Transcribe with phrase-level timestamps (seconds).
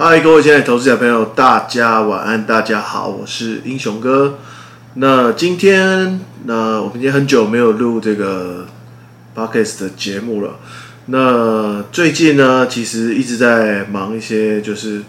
[0.00, 4.38] 嗨，各位亲爱的投资小朋友，大家晚安，大家好，我是英雄哥。
[4.94, 8.68] 那今天，那我们已经很久没有录这个
[9.34, 10.60] podcast 的节目了。
[11.06, 15.02] 那最近呢，其实一直在忙一些，就是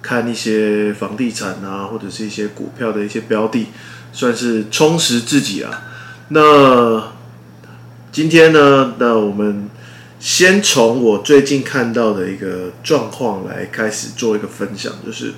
[0.00, 3.66] 看一些房地产啊，或者是一些股票的一些标的，
[4.12, 5.82] 算是充实自己啊。
[6.28, 7.02] 那
[8.12, 9.68] 今天呢，那我们。
[10.20, 15.32] 先从我最近看到的一个状况来开始做一个分享，就是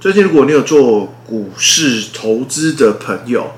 [0.00, 3.52] 最近如果你有做股市投资的朋友，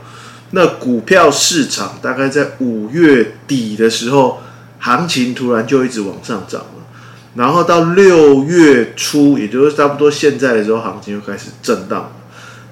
[0.51, 4.43] 那股票市场大概在五月底的时候，
[4.79, 6.87] 行情突然就一直往上涨了，
[7.35, 12.13] 然后到六月初，也就是差不多现在的时候，行情又开始震荡。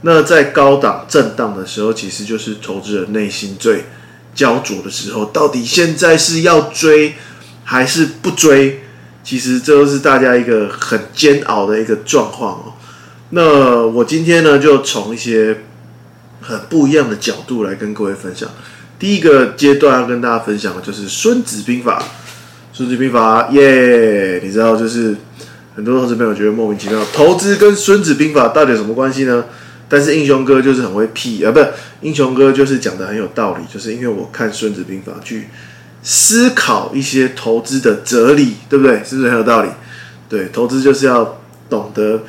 [0.02, 3.86] 那在高档震荡的时候，其实就是投资人内心最
[4.34, 7.14] 焦灼的时候，到底现在是要追？
[7.64, 8.82] 还是不追，
[9.24, 12.72] 其实这都是大家一个很煎熬的一个状况哦。
[13.30, 15.62] 那我今天呢，就从一些
[16.40, 18.48] 很不一样的角度来跟各位分享。
[18.98, 21.98] 第一个阶段要跟大家分享的就是《孙子兵法》。
[22.76, 25.16] 《孙子兵法》耶，你知道，就是
[25.74, 29.44] 很多投资朋友觉得莫名其妙，投资跟《孙子兵法》到底有什么关系呢？
[29.88, 31.68] 但是英雄哥就是很会屁啊，不是
[32.02, 35.48] 英雄哥就是讲的很有道理，就是因为我看《孙子兵法》去。
[36.04, 39.02] 思考一些投资的哲理，对不对？
[39.02, 39.70] 是不是很有道理？
[40.28, 42.22] 对，投资就是要懂得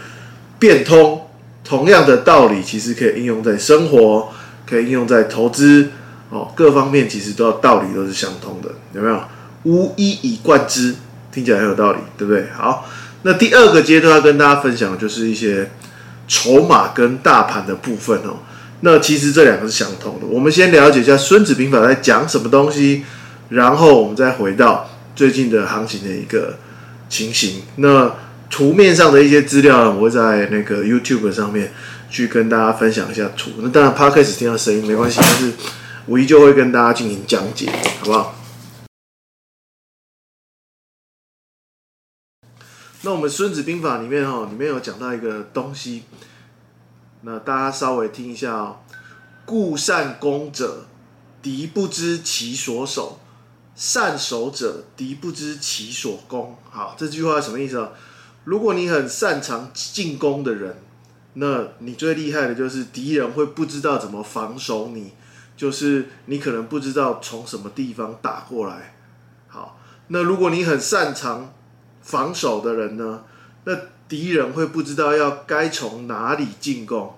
[0.58, 1.22] 变通。
[1.68, 4.30] 同样的道理，其实可以应用在生活，
[4.70, 5.90] 可以应用在投资
[6.30, 9.20] 哦，各方面其实都要道理都是相通的，有没有？
[9.64, 10.94] 无一以贯之，
[11.31, 12.46] 听起来很有道理，对不对？
[12.56, 12.88] 好，
[13.23, 15.72] 那第二个阶段要跟大家分享的就是一些
[16.28, 18.38] 筹码跟大盘的部分哦。
[18.81, 20.28] 那其实这两个是相通的。
[20.28, 23.03] 我们先了解一下《孙子兵法》在讲什么东西。
[23.50, 26.58] 然后我们再回到最近的行情的一个
[27.10, 27.64] 情形。
[27.78, 28.16] 那
[28.50, 31.74] 图面上的一些资料，我会在那个 YouTube 上面
[32.09, 33.52] 去跟大家分享一下图。
[33.59, 35.53] 那当然 Podcast 听到声音没关系，但是
[36.06, 37.69] 我依旧会跟大家进行讲解，
[38.00, 38.36] 好不好？
[43.02, 46.03] 那我们《孙子兵法》里面哈，里面有讲到一个东西，
[47.22, 48.78] 那大家稍微听一下哦。
[49.46, 50.86] 故善攻者，
[51.42, 53.19] 敌不知其所守。
[53.75, 56.58] 善守者，敌不知其所攻。
[56.69, 57.90] 好，这句话什么意思啊？
[58.46, 60.78] 如果你很擅长进攻的人，
[61.34, 65.12] 那你最厉害的就是敌人会不知道怎么防守你，
[65.58, 68.96] 就是你可能不知道从什么地方打过来。
[69.47, 71.53] 好，那如果你很擅长
[72.02, 73.24] 防守的人呢？
[73.66, 73.75] 那
[74.07, 77.13] 敌人会不知道要该从哪里进攻。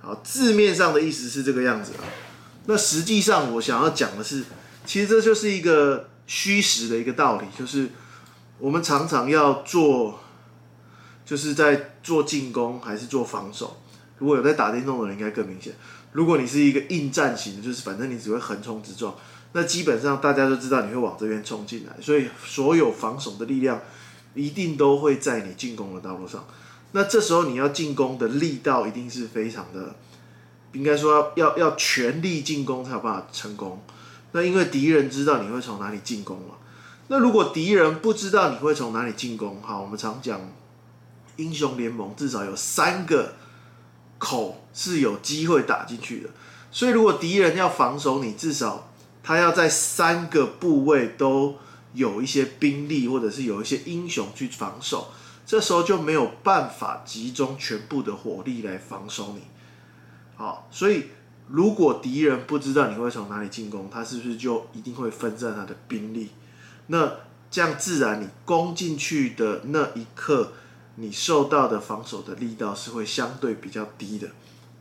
[0.00, 2.04] 好，字面上的意思是这个样子啊。
[2.66, 4.44] 那实际上我想要讲的是。
[4.86, 7.90] 其实这就是一个虚实的一个道理，就是
[8.58, 10.20] 我们常常要做，
[11.24, 13.76] 就是在做进攻还是做防守。
[14.18, 15.74] 如果有在打电动的人，应该更明显。
[16.12, 19.14] 如果你是一个应战型的，就是反正你只会横冲直撞，
[19.52, 23.80] 那基本上大家都知道你会往这边冲进来，所以所有防守的力量
[24.34, 26.46] 一定都会在你进攻的道路上。
[26.92, 29.96] 那这时候你要进攻的力道一定是非常的，
[30.72, 33.82] 应该说要要要全力进攻才有办法成功。
[34.36, 36.56] 那因为敌人知道你会从哪里进攻嘛？
[37.08, 40.38] 那如果敌人不知道你会从哪里进攻，好，我们常讲
[41.36, 43.32] 英雄联盟至少有三个
[44.18, 46.28] 口是有机会打进去的。
[46.70, 48.90] 所以如果敌人要防守你，至少
[49.22, 51.56] 他要在三个部位都
[51.94, 55.08] 有一些兵力，或者是有一些英雄去防守，
[55.46, 59.44] 这时候就没有办法集中全部的火力来防守你。
[60.36, 61.06] 好，所以。
[61.48, 66.30] 如果敌人不知道你会从哪里进攻，他是不是就一定会分散他的兵力？
[66.88, 67.12] 那
[67.50, 70.52] 这样自然，你攻进去的那一刻，
[70.96, 74.28] 你受到的防守的力道是会相对比较低的。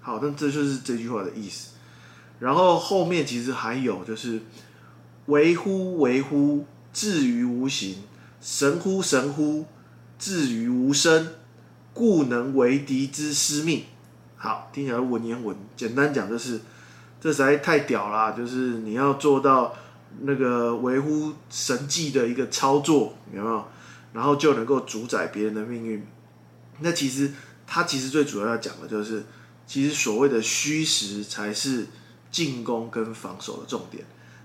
[0.01, 1.71] 好，那这就是这句话的意思。
[2.39, 4.41] 然后后面其实还有就是
[5.27, 7.95] “为乎为乎，至于无形；
[8.41, 9.65] 神乎神乎，
[10.17, 11.29] 至于无声。
[11.93, 13.83] 故能为敌之师命。”
[14.37, 15.55] 好，听起来文言文。
[15.75, 16.59] 简单讲就是，
[17.19, 18.31] 这实在太屌啦！
[18.31, 19.73] 就是你要做到
[20.21, 23.65] 那个维护神迹的一个操作，有没有？
[24.13, 26.05] 然后就能够主宰别人的命运。
[26.79, 27.31] 那其实
[27.65, 29.23] 他其实最主要要讲的就是，
[29.65, 31.87] 其实所谓的虚实才是
[32.29, 34.03] 进攻跟防守的重点。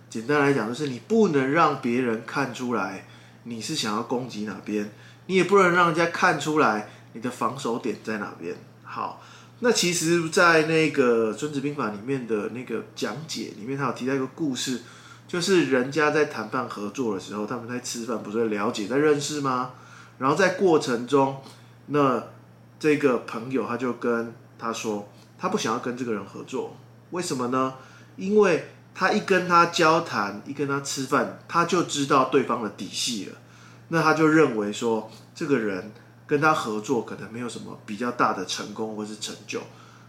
[0.08, 3.06] 简单来讲，就是你不能让别人看出来
[3.42, 4.90] 你是想要攻击哪边，
[5.26, 8.56] 你也不能让人家看出来你的防守点在哪边。
[8.82, 9.20] 好。
[9.62, 14.80] 那其实，在那个《孙子兵法》里面的那个讲解里面，他有提到一个故事，
[15.28, 19.72] 就是人家在谈判合作的时候，他们在吃饭，不是了解、在认识吗？
[20.16, 21.42] 然后在过程中，
[21.88, 22.24] 那
[22.78, 26.76] 这个朋友他就跟他说，他不想要跟这个人合作，
[27.10, 27.74] 为什么呢？
[28.16, 28.64] 因为
[28.94, 33.36] 他一跟他交谈，一跟他吃饭，他就知道对方的底细了。
[33.88, 35.92] 那他就认为说，这个人
[36.30, 39.60] 跟他合作可能没有什么比较大的成功或是成就。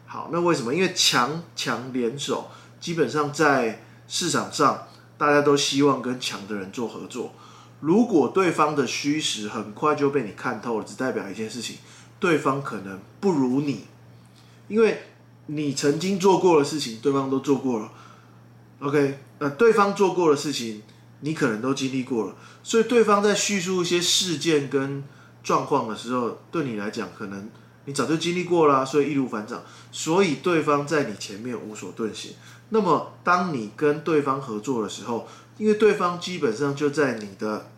[0.06, 0.72] 好，那为什么？
[0.72, 2.48] 因为强强联手，
[2.80, 4.88] 基本上在市场上，
[5.18, 7.34] 大家都希望跟强的人做合作。
[7.80, 11.78] 如果对方的虚实很快就被你看透了，只代表一件事情：
[12.20, 13.88] 对方可能不如你，
[14.68, 15.02] 因为
[15.48, 17.92] 你曾经做过的事情，对方都做过了。
[18.82, 20.84] OK，那，对方做过的事情，
[21.22, 25.04] 你可能都经历过了，所以对方在叙述一些事件跟
[25.44, 27.50] 状况的时候，对你来讲，可能
[27.86, 32.34] 你早就经历过了，所以易如反掌，所以对方在你前面无所遁形。
[32.70, 35.28] 那么，当你跟对方合作的时候，
[35.58, 37.70] 因为对方基本上就在你的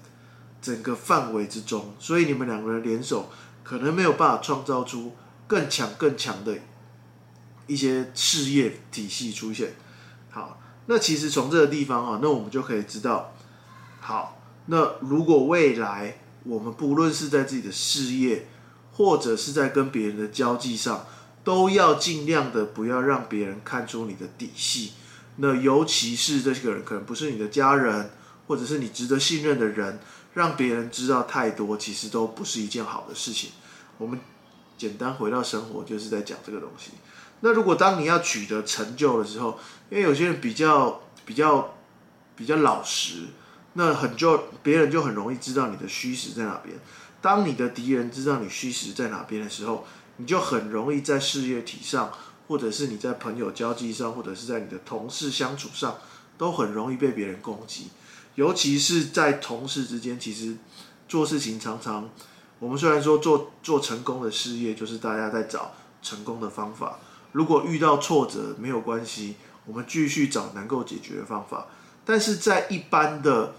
[0.61, 3.29] 整个范围之中，所以你们两个人联手，
[3.63, 5.15] 可能没有办法创造出
[5.47, 6.57] 更强更强的
[7.67, 9.73] 一些事业体系出现。
[10.29, 10.59] 好。
[10.85, 13.33] 那其实从这个地方啊，那我们就可以知道，
[14.01, 18.47] 好，那如果未来我们不论是在自己的事业，
[18.91, 21.05] 或者是在跟别人的交际上，
[21.43, 24.93] 都要尽量的不要让别人看出你的底细。
[25.37, 28.11] 那尤其是这个人可能不是你的家人，
[28.47, 29.99] 或者是你值得信任的人，
[30.33, 33.49] 让别人知道太多，其实都不是一件好的事情。
[33.97, 34.19] 我们
[34.77, 36.91] 简单回到生活，就是在讲这个东西。
[37.39, 39.57] 那如果当你要取得成就的时候，
[39.89, 41.75] 因为有些人比较比较
[42.35, 43.23] 比较老实，
[43.73, 46.77] 那很就别人就很容易知道你的虚实在哪边。
[47.21, 49.85] 当你的敌人知道你虚实在哪边的时候，
[50.17, 52.11] 你就很容易在事业体上，
[52.47, 55.97] 或者是你在朋友交际上，或者是在你的同事相处上，
[56.37, 57.87] 都很容易被别人攻击。
[58.35, 60.57] 尤其是在同事之间，其实
[61.07, 62.09] 做事情常常，
[62.59, 65.71] 我们虽然说做做成功的事业，就是大家在找
[66.01, 66.99] 成功的方法。
[67.31, 69.35] 如果遇到挫折没有关系，
[69.65, 71.67] 我们继续找能够解决的方法。
[72.05, 73.55] 但是在一般的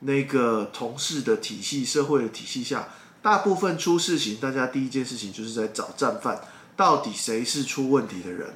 [0.00, 2.88] 那个同事的体系、社会的体系下，
[3.22, 6.40] 大部分出事情，大家第一件事情就是在找战犯，
[6.76, 8.50] 到底谁是出问题的人？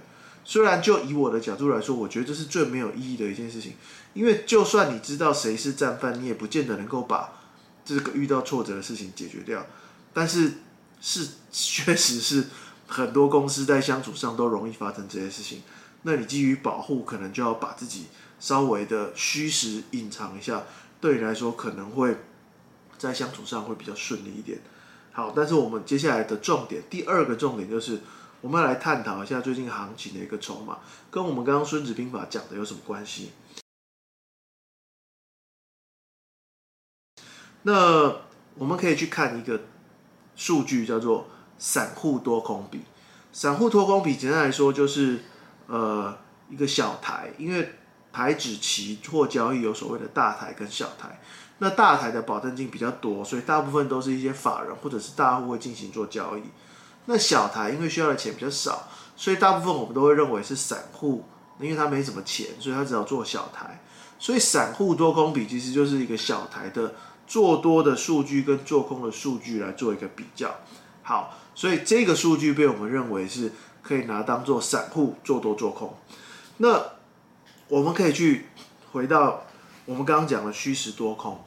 [0.44, 3.74] 虽然就以我的角度来说，我觉得这是最没有意义的一件事情，
[4.14, 7.32] 因为就算你知道谁是战犯，你也不见得能够把
[7.84, 9.66] 这个遇到挫折的事情解决掉。
[10.12, 10.54] 但是
[11.00, 12.44] 是确实是。
[12.88, 15.62] 很多公司在相处上都容易发生这些事情，
[16.02, 18.06] 那你基于保护，可能就要把自己
[18.38, 20.64] 稍微的虚实隐藏一下，
[21.00, 22.16] 对你来说可能会
[22.98, 24.60] 在相处上会比较顺利一点。
[25.12, 28.00] 好，但是我们接下来的重点，第二个重点就是
[28.40, 30.78] 我们要来探讨一下最近行情的一个筹码，
[31.10, 33.32] 跟我们刚刚孙子兵法讲的有什么关系？
[37.62, 38.16] 那
[38.54, 39.62] 我们可以去看一个
[40.34, 41.28] 数据，叫做。
[41.58, 42.82] 散户多空比，
[43.32, 45.20] 散户多空比简单来说就是
[45.68, 46.14] 呃
[46.50, 47.72] 一个小台，因为
[48.16, 51.20] 台指期货交易有所谓的大台跟小台，
[51.58, 56.44] 那大台的保证金比较多，所以大部分都是一些法人或者是大户会进行做交易。
[57.04, 61.26] 那小台因为需要的钱比较少，所以大部分我们都会认为是散户，
[61.60, 63.82] 因为他没什么钱，所以他只好做小台。
[64.18, 66.94] 所以散户多空比其实就是一个小台的
[67.26, 70.54] 做多的数据跟做空的数据来做一个比较。
[71.02, 71.36] 好。
[71.54, 75.94] 所以这个数据被我们认为是可以拿当做散户做多做空。
[76.58, 76.95] 那
[77.68, 78.46] 我们可以去
[78.92, 79.44] 回到
[79.86, 81.42] 我们刚刚讲的虚实多空。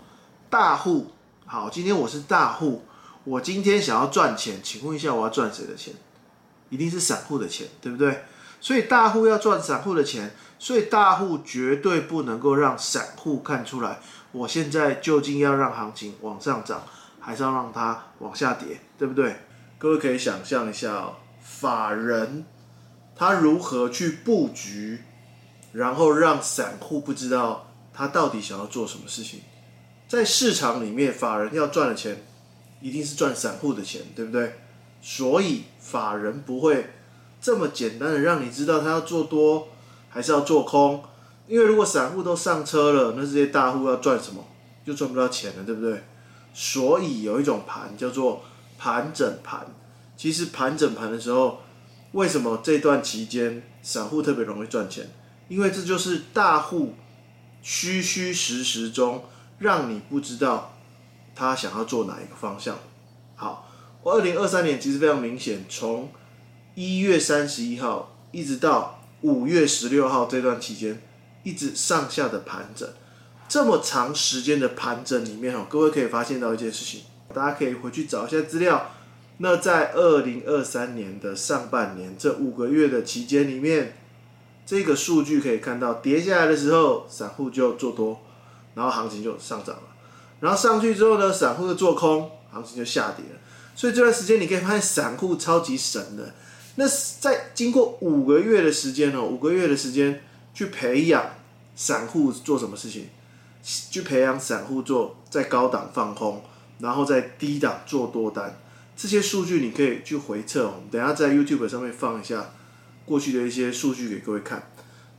[0.50, 1.12] 大户，
[1.46, 2.84] 好，今天我是大户，
[3.24, 5.94] 我今天想要赚钱，请问一下我要赚谁的钱？
[6.70, 8.24] 一定是散户的钱，对不对？
[8.60, 14.00] 所以大户要赚散户的钱，所以大户绝对不能够让散户看出来，
[14.34, 16.84] 我现在究竟要让行情往上涨，
[17.22, 19.38] 还是要让它往下跌，对不对？
[19.78, 22.46] 各位可以想象一下，法人
[23.16, 25.04] 他如何去布局，
[25.72, 29.42] 然后让散户不知道他到底想要做什么事情。
[30.08, 32.24] 在市场里面，法人要赚的钱
[32.82, 34.60] 一定是赚散户的钱，对不对？
[35.02, 36.92] 所以法人不会
[37.42, 39.70] 这么简单的让你知道他要做多
[40.10, 41.04] 还是要做空，
[41.48, 44.44] 因为如果散户都上车了，那这些大户要赚什么
[44.86, 46.04] 就赚不到钱了，对不对？
[46.54, 48.44] 所以有一种盘叫做。
[48.82, 49.68] 盘整盘，
[50.16, 51.60] 其实盘整盘的时候，
[52.14, 55.10] 为什么这段期间散户特别容易赚钱？
[55.50, 56.96] 因为这就是大户
[57.62, 59.26] 虚虚实实中，
[59.58, 60.78] 让你不知道
[61.36, 62.80] 他想要做哪一个方向。
[63.36, 63.70] 好，
[64.02, 66.10] 我二零二三年其实非常明显，从
[66.76, 71.02] 一月三十一号一直到五月十六号这段期间，
[71.44, 72.88] 一直上下的盘整，
[73.50, 77.02] 这么长时间的盘整里面，哈，各位可以发现到一件事情。
[77.34, 78.92] 大家可以回去找一下资料，
[79.38, 83.98] 那在二零二三年的上半年这五个月的期间里面，
[84.70, 88.22] 这个数据可以看到，跌下来的时候，散户就做多，
[88.76, 89.82] 然后行情就上涨了。
[90.42, 93.40] 然后上去之后呢，散户就做空，行情就下跌了。
[93.76, 96.36] 所以这段时间你可以发现，散户超级神的。
[96.76, 96.88] 那
[97.20, 100.22] 在经过五个月的时间哦，五个月的时间
[100.54, 101.32] 去培养
[101.76, 103.06] 散户做什么事情？
[103.64, 106.44] 去培养散户做在高档放空，
[106.78, 108.62] 然后在低档做多单。
[108.96, 112.52] 这些数据你可以去回测，我们等下在 YouTube 上面放一下
[113.10, 114.72] 过去的一些数据给各位看。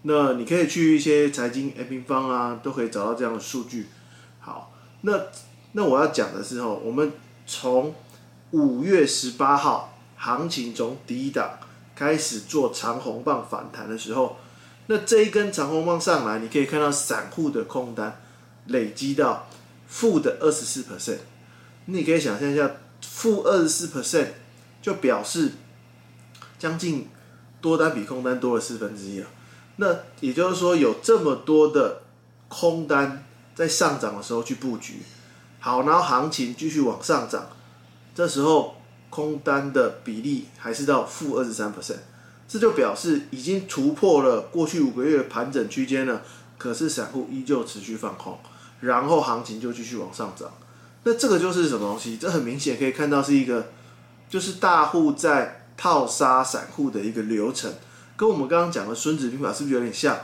[0.02, 3.88] 那你可以去一些财经 A 平方啊，都可以找到这样的数据。
[4.38, 5.12] 好，那
[5.72, 7.12] 那我要讲的是哦，我们
[7.46, 7.94] 从
[8.52, 9.88] 五月十八号。
[10.22, 11.58] 行情从低档
[11.96, 14.36] 开始做长红棒反弹的时候，
[14.86, 18.20] 那这一根长红棒上来，你可以看到散户的空单
[18.66, 19.48] 累积到
[19.88, 21.20] 负的二十四 percent。
[21.86, 22.70] 你可以想象一下，
[23.00, 24.26] 负二十四 percent
[24.82, 25.52] 就表示
[26.58, 27.08] 将近
[27.60, 29.28] 多单比空单多了四分之一啊。
[29.76, 32.02] 那也就是说，有这么多的
[32.48, 33.24] 空单
[33.54, 35.02] 在上涨的时候去布局，
[35.58, 37.48] 好，然后行情继续往上涨，
[38.14, 38.76] 这时候。
[39.10, 41.96] 空单的比例还是到负二十三 percent，
[42.46, 46.22] 这就表示已经突破了过去五个月的盘整区间了。
[46.56, 48.38] 可是散户依旧持续放空，
[48.78, 50.48] 然后行情就继续往上涨。
[51.02, 52.18] 那这个就是什么东西？
[52.18, 53.66] 这很明显可以看到是一个，
[54.28, 57.72] 就是大户在套杀散户的一个流程，
[58.14, 60.14] 跟我们刚刚讲的孙子兵法是不是有点像？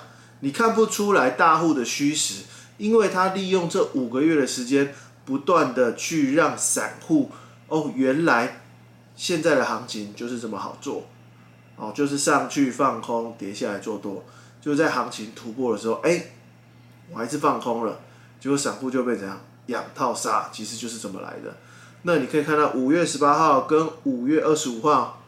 [0.41, 2.43] 你看不出来大户的虚实，
[2.77, 4.95] 因为他利用这五个月的时间，
[5.25, 7.31] 不断的去让散户
[7.69, 8.61] 哦，原来。
[9.17, 11.07] 现在的行情就是这么好做，
[11.77, 14.23] 哦，就是上去放空，跌下来做多，
[14.61, 16.33] 就在行情突破的时候，哎，
[17.11, 17.99] 我还是放空了，
[18.39, 21.57] 结果散户就被怎样养套杀，其实就是这么来的。
[22.03, 25.23] 那你可以看到五月十八号跟五月二十五号，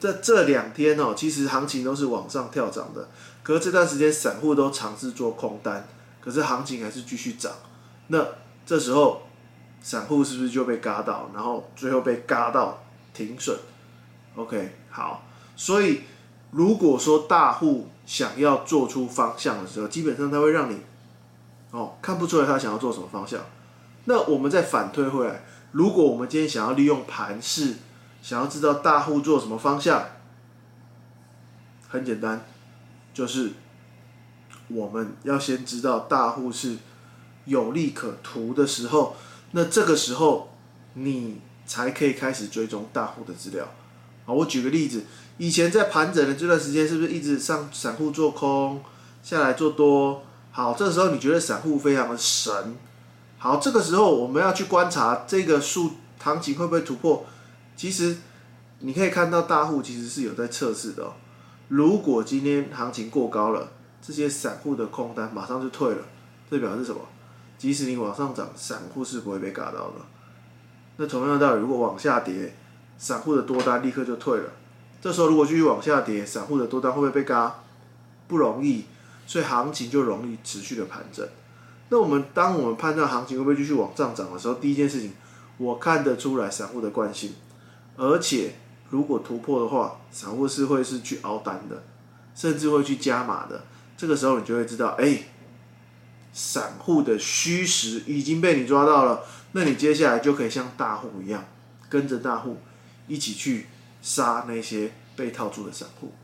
[0.00, 3.08] 这这两天哦，其实行情都是往上跳涨的，
[3.42, 5.86] 可是这段时间散户都尝试做空单，
[6.20, 7.52] 可是行情还是继续涨。
[8.08, 8.26] 那
[8.66, 9.22] 这时候
[9.80, 12.82] 散户是不是就被嘎到，然后最后被嘎到？
[13.12, 13.58] 停损
[14.36, 15.24] ，OK，好。
[15.56, 16.02] 所以
[16.52, 20.78] 如果说大户想要做出方向的时候，基本上他会让你
[21.72, 23.40] 哦看不出来他想要做什么方向。
[24.04, 27.74] 那我们再反推回来，如果我们今天想要利用盘势，
[28.22, 30.04] 想要知道大户做什么方向，
[31.88, 32.44] 很简单，
[33.12, 33.52] 就是
[34.68, 36.76] 我们要先知道大户是
[37.44, 39.16] 有利可图的时候，
[39.52, 40.52] 那这个时候
[40.94, 41.40] 你。
[41.66, 43.64] 才可以开始追踪大户的资料。
[44.26, 45.04] 好，我举个例子，
[45.38, 48.82] 以前在盘整的这段时间，是不是一直上散户做空，
[49.22, 50.24] 下来做多？
[50.50, 52.76] 好，这时候你觉得散户非常的神。
[53.38, 57.24] 好，这个时候我们要去观察这个数行情会不会突破。
[57.80, 58.14] 其实
[58.80, 61.10] 你可以看到大户其实是有在测试的。
[61.68, 63.72] 如果今天行情过高了，
[64.02, 66.02] 这些散户的空单马上就退了，
[66.50, 67.00] 这表示什么？
[67.56, 69.94] 即使你往上涨，散户是不会被嘎到的。
[70.98, 72.54] 那同样的道理，如果往下跌，
[72.98, 74.52] 散户的多单立刻就退了。
[75.00, 77.60] 这时候如果继续往下跌，散户的多单会不会被嘎？
[78.28, 78.84] 不容易，
[79.26, 81.26] 所以行情就容易持续的盘整。
[81.88, 85.14] 那我们当我们判断行情会不会继续往上涨的时候，第一件事情，
[85.56, 87.32] 我看得出来散户的惯性，
[88.00, 88.54] 而且
[88.88, 91.82] 如果突破的话，散户是会是去熬单的，
[92.34, 93.66] 甚至会去加码的。
[93.94, 95.24] 这个时候你就会知道，哎，
[96.32, 99.20] 散户的虚实已经被你抓到了。
[99.52, 101.44] 那你接下来就可以像大户一样，
[101.90, 102.56] 跟着大户
[103.06, 103.66] 一起去
[104.00, 106.14] 杀那些被套住的散户。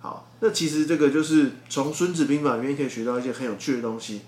[0.00, 4.20] 好，那其实这个就是从《孙子兵法》里面可以学到一些很有趣的东西。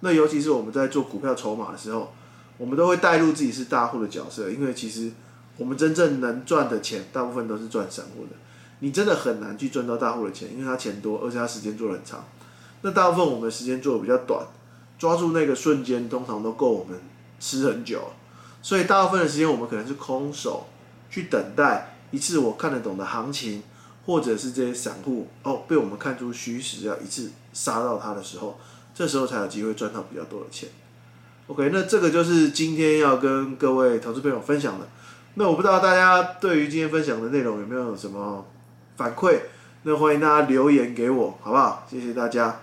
[0.00, 2.12] 那尤其是我们在做股票筹码的时候，
[2.58, 5.12] 我们都会带入自己是大户的角色，因为其实
[5.56, 8.36] 我们真正能赚的钱，大部分都是赚散户的。
[8.80, 12.24] 你真的很难去赚到大户的钱，因为他钱多，而且他时间做的很长。
[12.82, 14.44] 那大部分我们时间做的比较短，
[14.98, 16.98] 抓住那个瞬间，通常都够我们。
[17.44, 18.00] 吃很久，
[18.62, 20.68] 所以大部分的时间我们可能是空手
[21.10, 23.64] 去等待一次我看得懂的行情，
[24.06, 28.60] 或者是这些散户哦被我们看出虚实，要一次杀到他的时候，
[28.94, 30.68] 这时候才有机会赚到比较多的钱。
[31.48, 34.86] OK，那这个就是今天要跟各位投资朋友分享的。
[35.34, 38.44] 那我不知道大家对于今天分享的内容有没有什么
[38.96, 39.38] 反馈？
[39.84, 41.86] 那欢迎大家留言给我，好不好？
[41.90, 42.60] 谢谢大家。